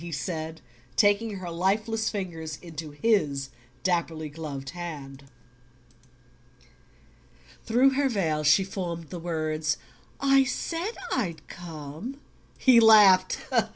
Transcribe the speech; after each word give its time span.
he 0.01 0.11
said, 0.11 0.61
taking 0.95 1.35
her 1.35 1.51
lifeless 1.51 2.09
fingers 2.09 2.57
into 2.63 2.89
his 2.89 3.49
dapperly 3.83 4.29
gloved 4.33 4.71
hand. 4.71 5.25
Through 7.65 7.91
her 7.91 8.09
veil 8.09 8.43
she 8.43 8.63
formed 8.63 9.11
the 9.11 9.19
words: 9.19 9.77
"I 10.19 10.43
said 10.43 10.97
I'd 11.11 11.47
come." 11.47 12.19
He 12.57 12.79
laughed. 12.79 13.41